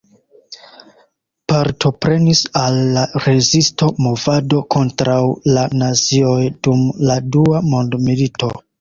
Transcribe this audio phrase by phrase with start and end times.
[1.53, 5.21] Partoprenis al la Rezisto-movado kontraŭ
[5.55, 8.57] la nazioj dum la Dua mondmilito.